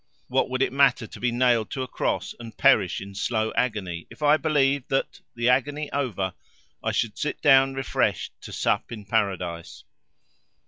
[0.29, 3.53] What would it matter to be nailed to a cross and perish in a slow
[3.55, 6.33] agony if I believed that, the agony over,
[6.81, 9.83] I should sit down refreshed to sup in paradise?